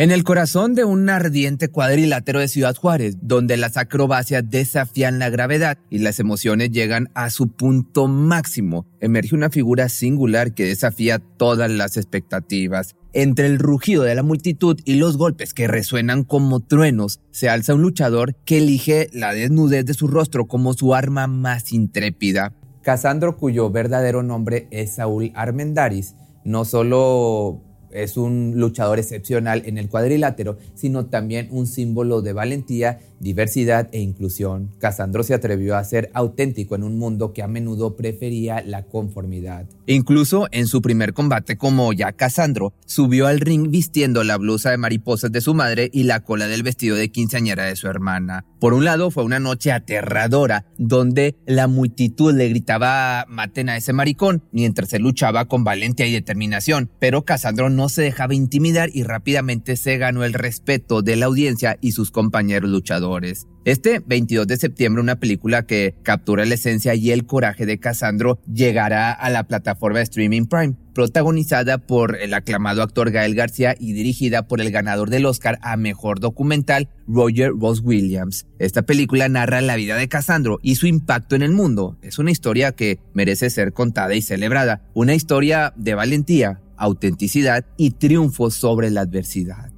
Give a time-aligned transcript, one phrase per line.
[0.00, 5.28] En el corazón de un ardiente cuadrilátero de Ciudad Juárez, donde las acrobacias desafían la
[5.28, 11.18] gravedad y las emociones llegan a su punto máximo, emerge una figura singular que desafía
[11.18, 12.94] todas las expectativas.
[13.12, 17.74] Entre el rugido de la multitud y los golpes que resuenan como truenos, se alza
[17.74, 22.54] un luchador que elige la desnudez de su rostro como su arma más intrépida.
[22.82, 27.64] Casandro, cuyo verdadero nombre es Saúl Armendaris, no solo
[28.02, 34.00] es un luchador excepcional en el cuadrilátero, sino también un símbolo de valentía, diversidad e
[34.00, 34.70] inclusión.
[34.78, 39.66] Casandro se atrevió a ser auténtico en un mundo que a menudo prefería la conformidad.
[39.86, 44.78] Incluso en su primer combate como ya Casandro, subió al ring vistiendo la blusa de
[44.78, 48.44] mariposas de su madre y la cola del vestido de quinceañera de su hermana.
[48.60, 53.92] Por un lado fue una noche aterradora, donde la multitud le gritaba maten a ese
[53.92, 59.02] maricón, mientras él luchaba con valentía y determinación, pero Casandro no se dejaba intimidar y
[59.02, 63.46] rápidamente se ganó el respeto de la audiencia y sus compañeros luchadores.
[63.64, 68.40] Este 22 de septiembre, una película que captura la esencia y el coraje de Casandro
[68.50, 73.92] llegará a la plataforma de streaming Prime, protagonizada por el aclamado actor Gael García y
[73.92, 78.46] dirigida por el ganador del Oscar a Mejor Documental, Roger Ross Williams.
[78.58, 81.98] Esta película narra la vida de Casandro y su impacto en el mundo.
[82.00, 87.90] Es una historia que merece ser contada y celebrada, una historia de valentía, autenticidad y
[87.92, 89.72] triunfo sobre la adversidad.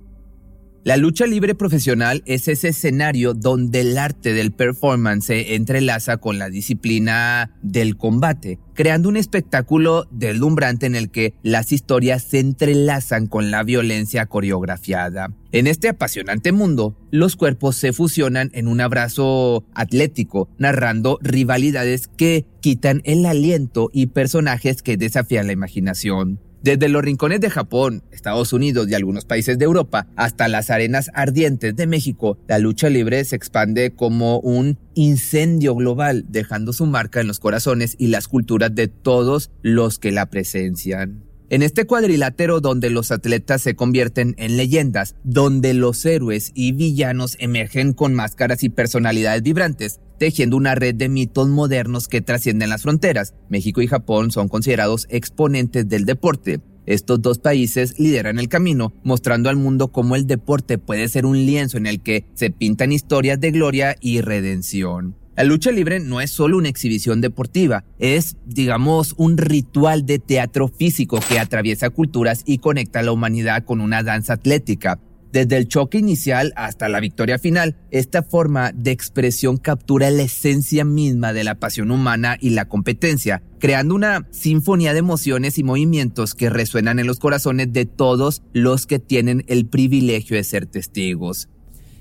[0.83, 6.39] La lucha libre profesional es ese escenario donde el arte del performance se entrelaza con
[6.39, 13.27] la disciplina del combate, creando un espectáculo deslumbrante en el que las historias se entrelazan
[13.27, 15.36] con la violencia coreografiada.
[15.53, 22.47] En este apasionante mundo, los cuerpos se fusionan en un abrazo atlético, narrando rivalidades que
[22.63, 26.41] quitan el aliento y personajes que desafían la imaginación.
[26.63, 31.11] Desde los rincones de Japón, Estados Unidos y algunos países de Europa hasta las arenas
[31.15, 37.23] ardientes de México, la lucha libre se expande como un incendio global, dejando su marca
[37.23, 41.25] en los corazones y las culturas de todos los que la presencian.
[41.48, 47.37] En este cuadrilátero donde los atletas se convierten en leyendas, donde los héroes y villanos
[47.41, 52.83] emergen con máscaras y personalidades vibrantes, tejiendo una red de mitos modernos que trascienden las
[52.83, 53.33] fronteras.
[53.48, 56.61] México y Japón son considerados exponentes del deporte.
[56.85, 61.39] Estos dos países lideran el camino, mostrando al mundo cómo el deporte puede ser un
[61.47, 65.17] lienzo en el que se pintan historias de gloria y redención.
[65.36, 70.69] La lucha libre no es solo una exhibición deportiva, es, digamos, un ritual de teatro
[70.69, 75.01] físico que atraviesa culturas y conecta a la humanidad con una danza atlética.
[75.33, 80.85] Desde el choque inicial hasta la victoria final, esta forma de expresión captura la esencia
[80.85, 86.35] misma de la pasión humana y la competencia, creando una sinfonía de emociones y movimientos
[86.35, 91.48] que resuenan en los corazones de todos los que tienen el privilegio de ser testigos.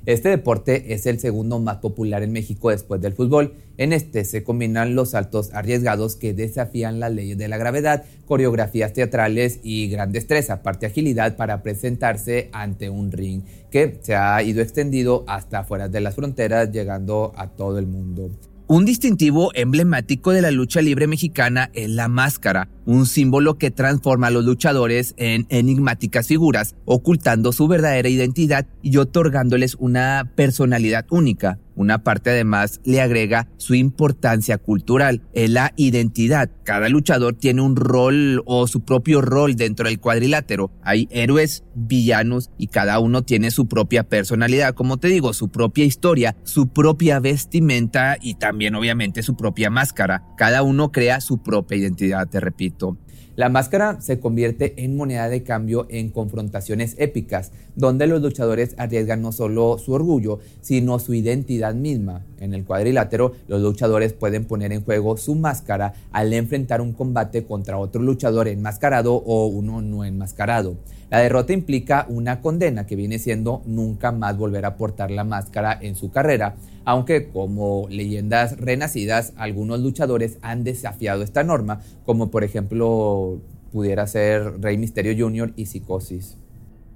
[0.06, 3.56] Este deporte es el segundo más popular en México después del fútbol.
[3.78, 8.94] En este se combinan los saltos arriesgados que desafían las leyes de la gravedad, coreografías
[8.94, 14.62] teatrales y gran destreza, aparte agilidad para presentarse ante un ring que se ha ido
[14.62, 18.32] extendido hasta afuera de las fronteras, llegando a todo el mundo.
[18.72, 24.28] Un distintivo emblemático de la lucha libre mexicana es la máscara, un símbolo que transforma
[24.28, 31.58] a los luchadores en enigmáticas figuras, ocultando su verdadera identidad y otorgándoles una personalidad única.
[31.80, 36.52] Una parte además le agrega su importancia cultural, es la identidad.
[36.66, 40.72] Cada luchador tiene un rol o su propio rol dentro del cuadrilátero.
[40.84, 45.86] Hay héroes, villanos y cada uno tiene su propia personalidad, como te digo, su propia
[45.86, 50.26] historia, su propia vestimenta y también obviamente su propia máscara.
[50.36, 52.98] Cada uno crea su propia identidad, te repito.
[53.40, 59.22] La máscara se convierte en moneda de cambio en confrontaciones épicas, donde los luchadores arriesgan
[59.22, 62.26] no solo su orgullo, sino su identidad misma.
[62.42, 67.46] En el cuadrilátero, los luchadores pueden poner en juego su máscara al enfrentar un combate
[67.46, 70.76] contra otro luchador enmascarado o uno no enmascarado.
[71.10, 75.78] La derrota implica una condena que viene siendo nunca más volver a portar la máscara
[75.82, 82.44] en su carrera, aunque como leyendas renacidas, algunos luchadores han desafiado esta norma, como por
[82.44, 83.42] ejemplo
[83.72, 85.54] pudiera ser Rey Misterio Jr.
[85.56, 86.38] y Psicosis.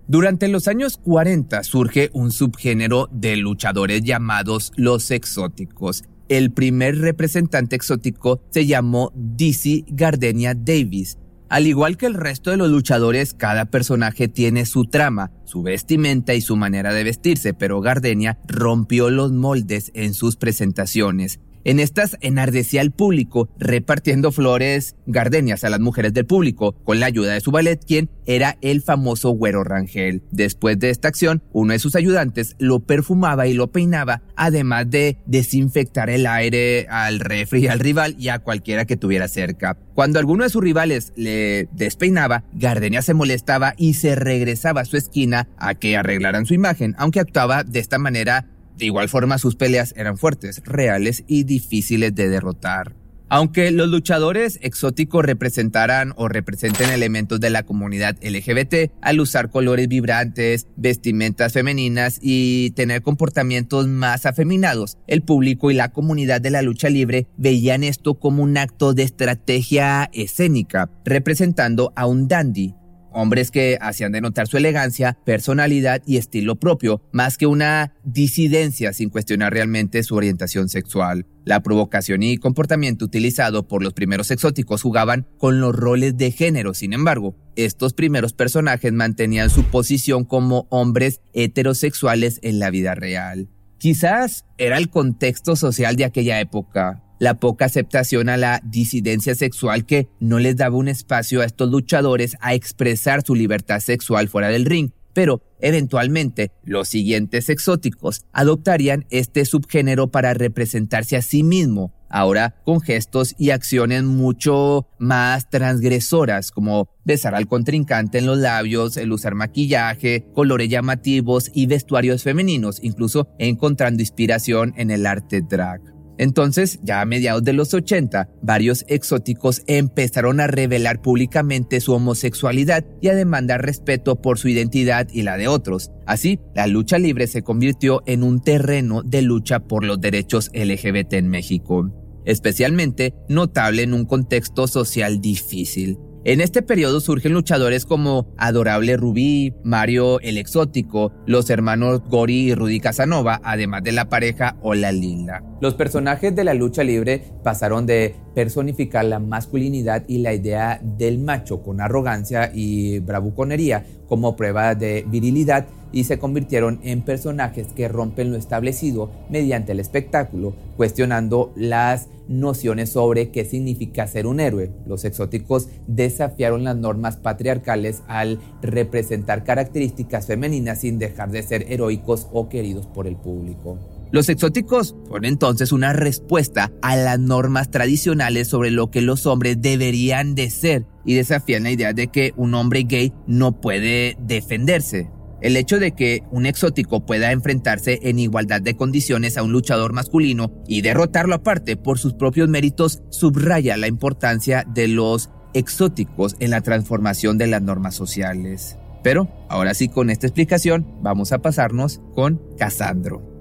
[0.07, 6.03] Durante los años 40 surge un subgénero de luchadores llamados los exóticos.
[6.27, 11.17] El primer representante exótico se llamó Dizzy Gardenia Davis.
[11.53, 16.33] Al igual que el resto de los luchadores, cada personaje tiene su trama, su vestimenta
[16.33, 21.39] y su manera de vestirse, pero Gardenia rompió los moldes en sus presentaciones.
[21.65, 27.05] En estas enardecía al público repartiendo flores gardenias a las mujeres del público con la
[27.05, 30.23] ayuda de su ballet, quien era el famoso Güero Rangel.
[30.31, 35.17] Después de esta acción, uno de sus ayudantes lo perfumaba y lo peinaba, además de
[35.25, 39.77] desinfectar el aire al refri, al rival y a cualquiera que tuviera cerca.
[39.93, 44.97] Cuando alguno de sus rivales le despeinaba, Gardenia se molestaba y se regresaba a su
[44.97, 49.55] esquina a que arreglaran su imagen, aunque actuaba de esta manera de igual forma sus
[49.55, 52.95] peleas eran fuertes, reales y difíciles de derrotar.
[53.35, 59.87] Aunque los luchadores exóticos representaran o representen elementos de la comunidad LGBT al usar colores
[59.87, 66.61] vibrantes, vestimentas femeninas y tener comportamientos más afeminados, el público y la comunidad de la
[66.61, 72.75] lucha libre veían esto como un acto de estrategia escénica, representando a un dandy,
[73.13, 79.09] hombres que hacían denotar su elegancia, personalidad y estilo propio, más que una disidencia sin
[79.09, 81.25] cuestionar realmente su orientación sexual.
[81.45, 86.73] La provocación y comportamiento utilizado por los primeros exóticos jugaban con los roles de género,
[86.73, 93.49] sin embargo, estos primeros personajes mantenían su posición como hombres heterosexuales en la vida real.
[93.77, 99.85] Quizás era el contexto social de aquella época, la poca aceptación a la disidencia sexual
[99.85, 104.49] que no les daba un espacio a estos luchadores a expresar su libertad sexual fuera
[104.49, 111.93] del ring, pero eventualmente los siguientes exóticos adoptarían este subgénero para representarse a sí mismo,
[112.09, 118.97] ahora con gestos y acciones mucho más transgresoras, como besar al contrincante en los labios,
[118.97, 125.92] el usar maquillaje, colores llamativos y vestuarios femeninos, incluso encontrando inspiración en el arte drag.
[126.17, 132.85] Entonces, ya a mediados de los 80, varios exóticos empezaron a revelar públicamente su homosexualidad
[133.01, 135.91] y a demandar respeto por su identidad y la de otros.
[136.05, 141.13] Así, la lucha libre se convirtió en un terreno de lucha por los derechos LGBT
[141.13, 141.91] en México,
[142.25, 145.97] especialmente notable en un contexto social difícil.
[146.25, 152.55] En este periodo surgen luchadores como Adorable Rubí, Mario el Exótico, los hermanos Gori y
[152.55, 155.43] Rudy Casanova, además de la pareja Hola Linda.
[155.59, 161.19] Los personajes de la lucha libre pasaron de personificar la masculinidad y la idea del
[161.19, 167.87] macho con arrogancia y bravuconería como prueba de virilidad y se convirtieron en personajes que
[167.87, 174.71] rompen lo establecido mediante el espectáculo, cuestionando las nociones sobre qué significa ser un héroe.
[174.87, 182.27] Los exóticos desafiaron las normas patriarcales al representar características femeninas sin dejar de ser heroicos
[182.33, 183.77] o queridos por el público.
[184.13, 189.59] Los exóticos fueron entonces una respuesta a las normas tradicionales sobre lo que los hombres
[189.59, 195.09] deberían de ser y desafían la idea de que un hombre gay no puede defenderse.
[195.41, 199.93] El hecho de que un exótico pueda enfrentarse en igualdad de condiciones a un luchador
[199.93, 206.51] masculino y derrotarlo aparte por sus propios méritos subraya la importancia de los exóticos en
[206.51, 208.77] la transformación de las normas sociales.
[209.01, 213.32] Pero ahora sí, con esta explicación, vamos a pasarnos con Casandro.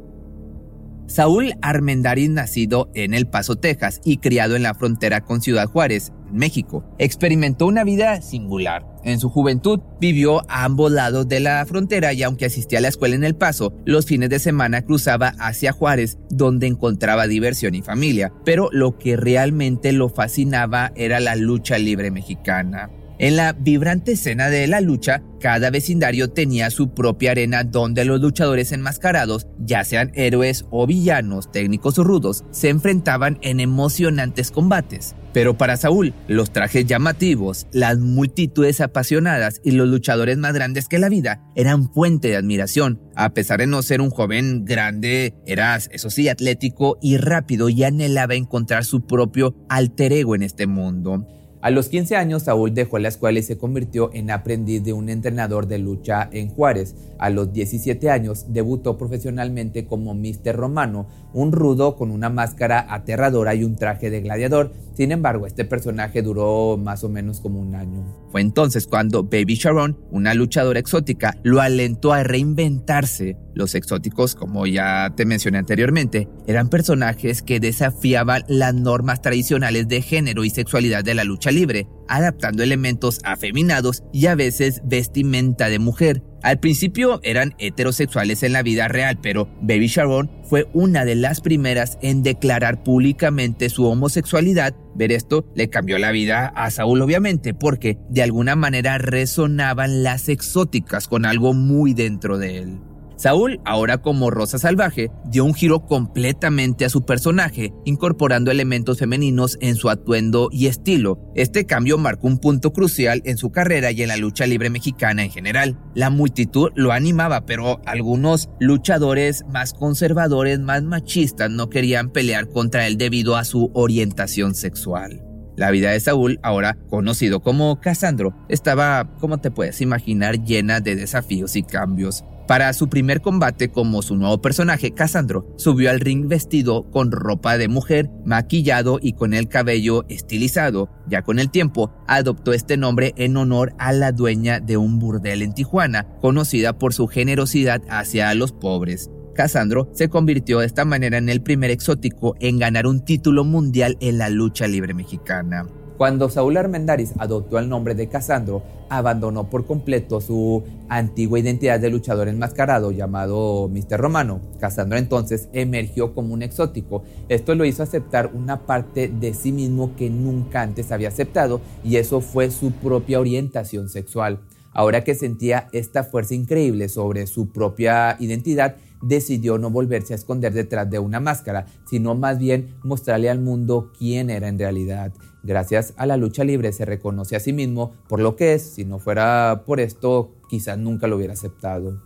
[1.06, 6.12] Saúl Armendáriz, nacido en El Paso, Texas, y criado en la frontera con Ciudad Juárez,
[6.32, 8.87] México, experimentó una vida singular.
[9.04, 12.88] En su juventud vivió a ambos lados de la frontera y aunque asistía a la
[12.88, 17.82] escuela en El Paso, los fines de semana cruzaba hacia Juárez, donde encontraba diversión y
[17.82, 18.32] familia.
[18.44, 22.90] Pero lo que realmente lo fascinaba era la lucha libre mexicana.
[23.22, 28.20] En la vibrante escena de la lucha, cada vecindario tenía su propia arena donde los
[28.20, 35.14] luchadores enmascarados, ya sean héroes o villanos, técnicos o rudos, se enfrentaban en emocionantes combates.
[35.32, 40.98] Pero para Saúl, los trajes llamativos, las multitudes apasionadas y los luchadores más grandes que
[40.98, 43.00] la vida eran fuente de admiración.
[43.14, 47.84] A pesar de no ser un joven grande, eras, eso sí, atlético y rápido y
[47.84, 51.24] anhelaba encontrar su propio alter ego en este mundo.
[51.62, 55.09] A los 15 años, Saúl dejó la escuela y se convirtió en aprendiz de un
[55.09, 56.97] entrenador de lucha en Juárez.
[57.21, 60.57] A los 17 años, debutó profesionalmente como Mr.
[60.57, 64.73] Romano, un rudo con una máscara aterradora y un traje de gladiador.
[64.95, 68.04] Sin embargo, este personaje duró más o menos como un año.
[68.33, 74.66] Fue entonces cuando Baby Sharon, una luchadora exótica, lo alentó a reinventarse Los exóticos, como
[74.66, 81.04] ya te mencioné anteriormente, eran personajes que desafiaban las normas tradicionales de género y sexualidad
[81.04, 86.23] de la lucha libre, adaptando elementos afeminados y a veces vestimenta de mujer.
[86.42, 91.40] Al principio eran heterosexuales en la vida real, pero Baby Sharon fue una de las
[91.40, 94.75] primeras en declarar públicamente su homosexualidad.
[94.94, 100.28] Ver esto le cambió la vida a Saúl obviamente, porque de alguna manera resonaban las
[100.28, 102.91] exóticas con algo muy dentro de él.
[103.22, 109.58] Saúl, ahora como Rosa Salvaje, dio un giro completamente a su personaje, incorporando elementos femeninos
[109.60, 111.20] en su atuendo y estilo.
[111.36, 115.22] Este cambio marcó un punto crucial en su carrera y en la lucha libre mexicana
[115.22, 115.78] en general.
[115.94, 122.88] La multitud lo animaba, pero algunos luchadores más conservadores, más machistas, no querían pelear contra
[122.88, 125.22] él debido a su orientación sexual.
[125.54, 130.96] La vida de Saúl, ahora conocido como Casandro, estaba, como te puedes imaginar, llena de
[130.96, 132.24] desafíos y cambios.
[132.46, 137.56] Para su primer combate como su nuevo personaje, Cassandro subió al ring vestido con ropa
[137.56, 140.90] de mujer, maquillado y con el cabello estilizado.
[141.08, 145.42] Ya con el tiempo, adoptó este nombre en honor a la dueña de un burdel
[145.42, 149.11] en Tijuana, conocida por su generosidad hacia los pobres.
[149.34, 153.96] Cassandro se convirtió de esta manera en el primer exótico en ganar un título mundial
[154.00, 155.66] en la lucha libre mexicana.
[156.02, 161.90] Cuando Saúl Armendáriz adoptó el nombre de Casandro, abandonó por completo su antigua identidad de
[161.90, 164.00] luchador enmascarado llamado Mr.
[164.00, 164.40] Romano.
[164.59, 167.04] Casandro entonces emergió como un exótico.
[167.28, 171.94] Esto lo hizo aceptar una parte de sí mismo que nunca antes había aceptado y
[171.94, 174.40] eso fue su propia orientación sexual.
[174.73, 180.52] Ahora que sentía esta fuerza increíble sobre su propia identidad, decidió no volverse a esconder
[180.52, 185.12] detrás de una máscara, sino más bien mostrarle al mundo quién era en realidad.
[185.42, 188.84] Gracias a la lucha libre se reconoce a sí mismo por lo que es, si
[188.84, 192.00] no fuera por esto quizás nunca lo hubiera aceptado.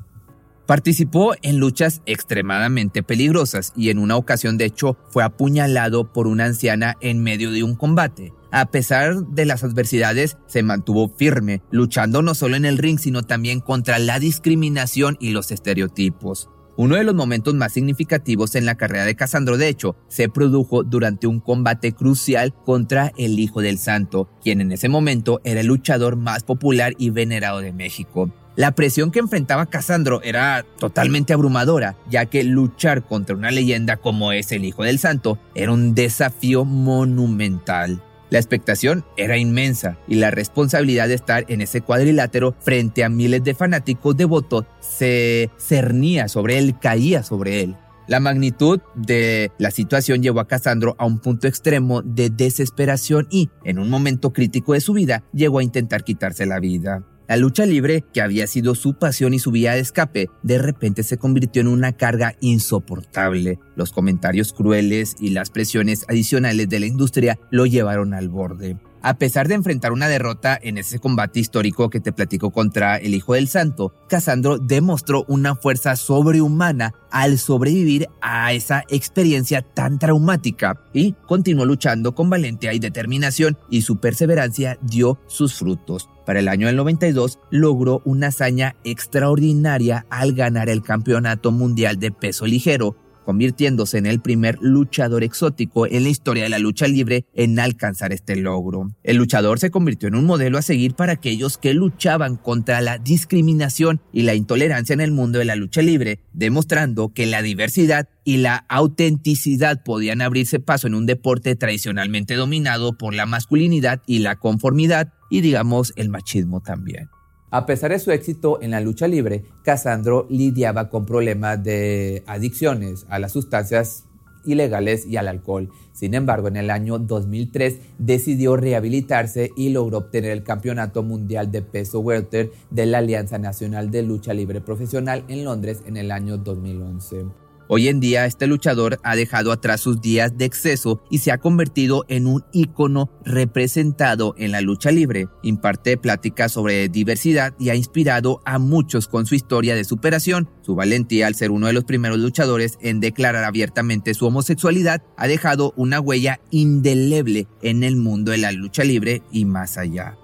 [0.67, 6.45] Participó en luchas extremadamente peligrosas y en una ocasión de hecho fue apuñalado por una
[6.45, 8.33] anciana en medio de un combate.
[8.51, 13.23] A pesar de las adversidades, se mantuvo firme, luchando no solo en el ring, sino
[13.23, 16.49] también contra la discriminación y los estereotipos.
[16.79, 20.83] Uno de los momentos más significativos en la carrera de Casandro, de hecho, se produjo
[20.83, 25.69] durante un combate crucial contra el Hijo del Santo, quien en ese momento era el
[25.69, 28.31] luchador más popular y venerado de México.
[28.57, 34.33] La presión que enfrentaba Casandro era totalmente abrumadora, ya que luchar contra una leyenda como
[34.33, 38.03] es el Hijo del Santo era un desafío monumental.
[38.31, 43.45] La expectación era inmensa y la responsabilidad de estar en ese cuadrilátero frente a miles
[43.45, 47.77] de fanáticos devotos se cernía sobre él, caía sobre él.
[48.09, 53.51] La magnitud de la situación llevó a Casandro a un punto extremo de desesperación y,
[53.65, 57.03] en un momento crítico de su vida, llegó a intentar quitarse la vida.
[57.29, 61.03] La lucha libre, que había sido su pasión y su vía de escape, de repente
[61.03, 63.59] se convirtió en una carga insoportable.
[63.75, 68.77] Los comentarios crueles y las presiones adicionales de la industria lo llevaron al borde.
[69.03, 73.15] A pesar de enfrentar una derrota en ese combate histórico que te platico contra el
[73.15, 80.81] Hijo del Santo, Casandro demostró una fuerza sobrehumana al sobrevivir a esa experiencia tan traumática
[80.93, 86.09] y continuó luchando con valentía y determinación y su perseverancia dio sus frutos.
[86.27, 92.11] Para el año del 92 logró una hazaña extraordinaria al ganar el Campeonato Mundial de
[92.11, 97.27] Peso Ligero, convirtiéndose en el primer luchador exótico en la historia de la lucha libre
[97.35, 98.93] en alcanzar este logro.
[99.03, 102.99] El luchador se convirtió en un modelo a seguir para aquellos que luchaban contra la
[102.99, 108.09] discriminación y la intolerancia en el mundo de la lucha libre, demostrando que la diversidad
[108.25, 114.21] y la autenticidad podían abrirse paso en un deporte tradicionalmente dominado por la masculinidad y
[114.21, 117.09] la conformidad y digamos el machismo también.
[117.57, 123.07] A pesar de su éxito en la lucha libre, Casandro lidiaba con problemas de adicciones
[123.09, 124.05] a las sustancias
[124.45, 125.71] ilegales y al alcohol.
[125.95, 131.63] Sin embargo, en el año 2003 decidió rehabilitarse y logró obtener el Campeonato Mundial de
[131.63, 136.37] Peso Welter de la Alianza Nacional de Lucha Libre Profesional en Londres en el año
[136.37, 137.46] 2011.
[137.69, 141.39] Hoy en día este luchador ha dejado atrás sus días de exceso y se ha
[141.39, 145.29] convertido en un ícono representado en la lucha libre.
[145.43, 150.49] Imparte pláticas sobre diversidad y ha inspirado a muchos con su historia de superación.
[150.63, 155.27] Su valentía al ser uno de los primeros luchadores en declarar abiertamente su homosexualidad ha
[155.27, 160.17] dejado una huella indeleble en el mundo de la lucha libre y más allá.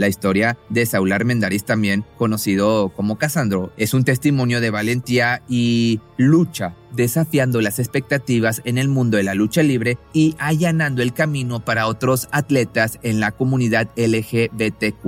[0.00, 6.00] La historia de Saúl Armendáriz, también conocido como Casandro, es un testimonio de valentía y
[6.16, 11.62] lucha, desafiando las expectativas en el mundo de la lucha libre y allanando el camino
[11.62, 15.04] para otros atletas en la comunidad LGBTQ.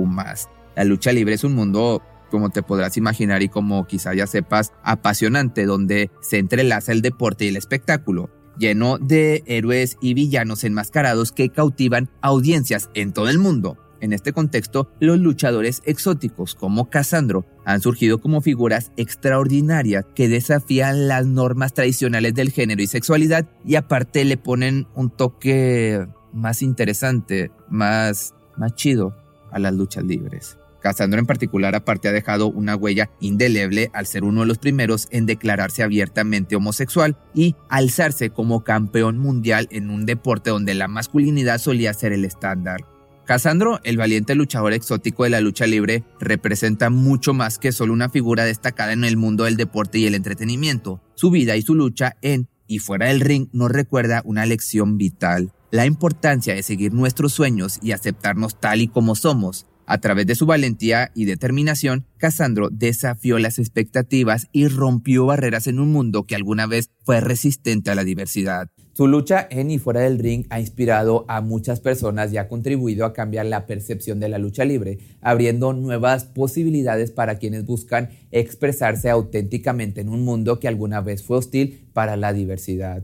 [0.75, 4.73] La lucha libre es un mundo como te podrás imaginar y como quizá ya sepas,
[4.83, 11.31] apasionante, donde se entrelaza el deporte y el espectáculo lleno de héroes y villanos enmascarados
[11.31, 13.79] que cautivan audiencias en todo el mundo.
[14.03, 21.07] En este contexto, los luchadores exóticos como Cassandro han surgido como figuras extraordinarias que desafían
[21.07, 27.49] las normas tradicionales del género y sexualidad y aparte le ponen un toque más interesante,
[27.69, 29.15] más, más chido
[29.53, 30.57] a las luchas libres.
[30.81, 35.07] Cassandro en particular aparte ha dejado una huella indeleble al ser uno de los primeros
[35.11, 41.57] en declararse abiertamente homosexual y alzarse como campeón mundial en un deporte donde la masculinidad
[41.57, 42.81] solía ser el estándar.
[43.25, 48.09] Casandro, el valiente luchador exótico de la lucha libre, representa mucho más que solo una
[48.09, 51.01] figura destacada en el mundo del deporte y el entretenimiento.
[51.15, 55.51] Su vida y su lucha en y fuera del ring nos recuerda una lección vital,
[55.71, 60.35] la importancia de seguir nuestros sueños y aceptarnos tal y como somos, a través de
[60.35, 66.35] su valentía y determinación, Cassandro desafió las expectativas y rompió barreras en un mundo que
[66.35, 68.69] alguna vez fue resistente a la diversidad.
[68.95, 73.05] Su lucha en y fuera del ring ha inspirado a muchas personas y ha contribuido
[73.05, 79.09] a cambiar la percepción de la lucha libre, abriendo nuevas posibilidades para quienes buscan expresarse
[79.09, 83.03] auténticamente en un mundo que alguna vez fue hostil para la diversidad.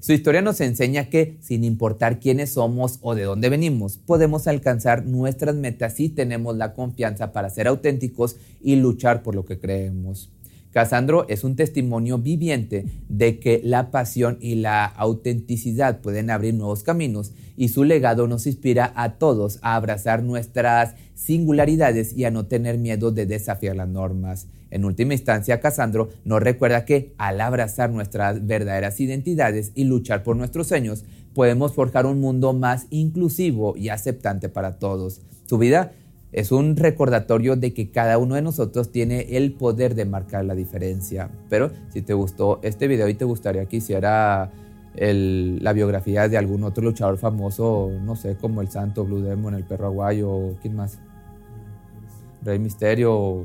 [0.00, 5.04] Su historia nos enseña que, sin importar quiénes somos o de dónde venimos, podemos alcanzar
[5.04, 10.30] nuestras metas si tenemos la confianza para ser auténticos y luchar por lo que creemos.
[10.76, 16.82] Casandro es un testimonio viviente de que la pasión y la autenticidad pueden abrir nuevos
[16.82, 22.44] caminos y su legado nos inspira a todos a abrazar nuestras singularidades y a no
[22.44, 24.48] tener miedo de desafiar las normas.
[24.70, 30.36] En última instancia, Casandro nos recuerda que al abrazar nuestras verdaderas identidades y luchar por
[30.36, 35.22] nuestros sueños, podemos forjar un mundo más inclusivo y aceptante para todos.
[35.46, 35.92] Su vida
[36.32, 40.54] es un recordatorio de que cada uno de nosotros tiene el poder de marcar la
[40.54, 41.30] diferencia.
[41.48, 44.50] Pero si te gustó este video y te gustaría que hiciera
[44.98, 49.64] la biografía de algún otro luchador famoso, no sé, como el Santo, Blue Demon, el
[49.64, 50.98] Perro Aguayo, ¿quién más?
[52.42, 53.44] Rey Misterio,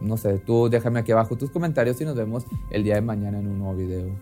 [0.00, 3.38] no sé, tú déjame aquí abajo tus comentarios y nos vemos el día de mañana
[3.38, 4.14] en un nuevo video.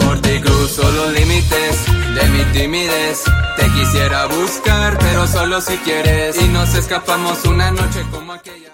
[0.00, 1.93] Por ti cruzo los límites
[2.34, 3.22] mi timidez.
[3.56, 6.40] Te quisiera buscar, pero solo si quieres.
[6.42, 8.73] Y nos escapamos una noche como aquella.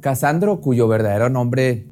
[0.00, 1.86] Casandro, cuyo verdadero nombre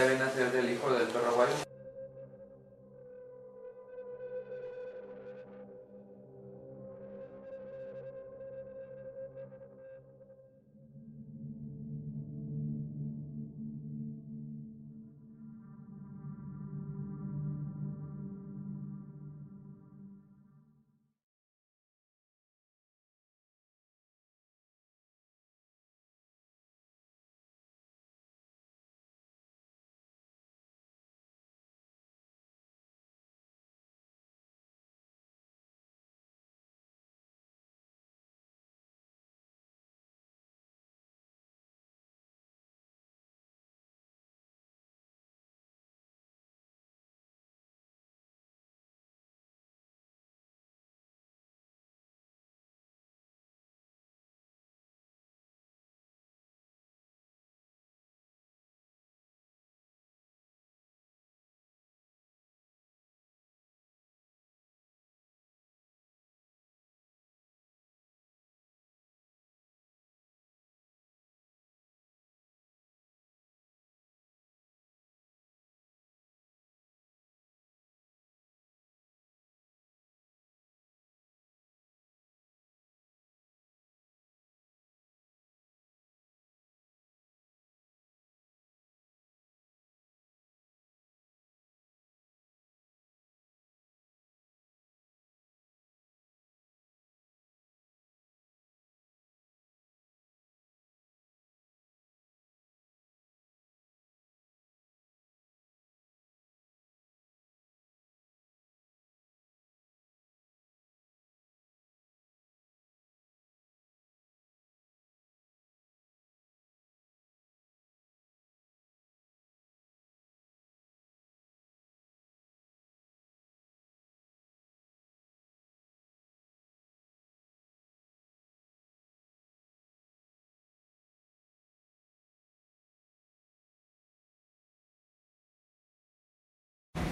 [0.00, 1.69] debe nacer del hijo del perro guayo.